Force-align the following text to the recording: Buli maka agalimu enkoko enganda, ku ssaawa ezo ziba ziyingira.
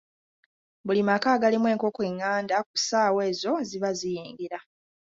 Buli 0.85 1.01
maka 1.09 1.27
agalimu 1.35 1.67
enkoko 1.73 1.99
enganda, 2.09 2.55
ku 2.67 2.75
ssaawa 2.79 3.21
ezo 3.31 3.53
ziba 3.69 3.89
ziyingira. 3.99 4.59